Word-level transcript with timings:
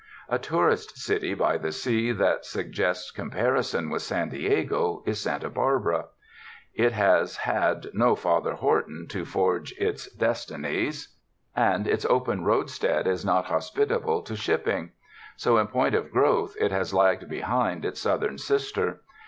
A 0.29 0.39
tourist 0.39 0.97
city 0.97 1.35
by 1.35 1.59
the 1.59 1.71
sea 1.71 2.11
that 2.11 2.43
suggests 2.43 3.11
compari 3.11 3.63
son 3.63 3.91
with 3.91 4.01
San 4.01 4.29
Diego 4.29 5.03
is 5.05 5.21
Santa 5.21 5.47
Barl)ara. 5.47 6.05
It 6.73 6.91
has 6.93 7.37
had 7.37 7.85
no 7.93 8.15
Father 8.15 8.53
Horton 8.55 9.05
to 9.09 9.25
forge 9.25 9.73
its 9.73 10.11
destinies, 10.11 11.15
and 11.55 11.85
its 11.87 12.03
208 12.03 12.03
n 12.03 12.03
o 12.03 12.03
TOURIST 12.03 12.07
TOWNS 12.07 12.11
open 12.15 12.45
roadstead 12.45 13.05
is 13.13 13.23
not 13.23 13.45
liospitable 13.45 14.25
to 14.25 14.35
shipping; 14.35 14.89
so, 15.35 15.59
in 15.59 15.67
point 15.67 15.93
of 15.93 16.09
growth, 16.09 16.55
it 16.59 16.71
has 16.71 16.95
lagged 16.95 17.29
behind 17.29 17.85
its 17.85 18.01
southern 18.01 18.39
sister. 18.39 19.01